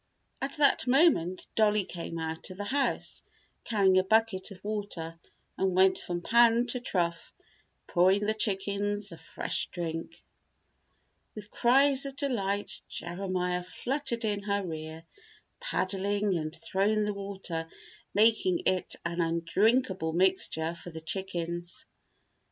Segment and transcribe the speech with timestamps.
[0.41, 3.21] At that moment Dollie came out of the house
[3.63, 5.19] carrying a bucket of water
[5.59, 7.31] and went from pan to trough,
[7.85, 10.23] pouring the chickens a fresh drink.
[11.35, 15.03] With cries of delight, Jeremiah fluttered in her rear,
[15.59, 17.69] paddling and throwing the water,
[18.11, 21.85] making it an undrinkable mixture for the chickens.